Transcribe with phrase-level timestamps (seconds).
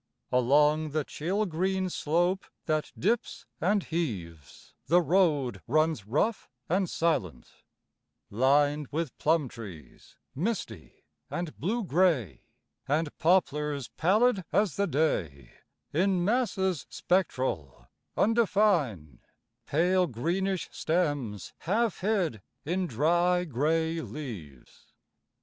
[0.31, 7.51] Along the chill green slope that dips and heaves The road runs rough and silent,
[8.31, 12.41] lined With plum trees, misty and blue gray,
[12.87, 15.51] And poplars pallid as the day,
[15.93, 17.87] In masses spectral,
[18.17, 19.19] undefined,
[19.67, 24.93] Pale greenish stems half hid in dry gray leaves.